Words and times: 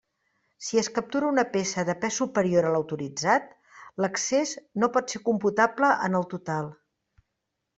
Si 0.67 0.79
es 0.81 0.87
captura 0.93 1.27
una 1.33 1.43
peça 1.55 1.83
de 1.89 1.95
pes 2.05 2.17
superior 2.21 2.67
a 2.69 2.71
l'autoritzat, 2.77 3.53
l'excés 4.05 4.55
no 4.85 4.93
pot 4.97 5.15
ser 5.15 5.23
computable 5.29 5.91
en 6.09 6.21
el 6.23 6.27
total. 6.33 6.73